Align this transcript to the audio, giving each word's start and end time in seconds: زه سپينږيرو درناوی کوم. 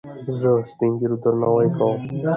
زه 0.39 0.51
سپينږيرو 0.71 1.15
درناوی 1.23 1.67
کوم. 1.77 2.01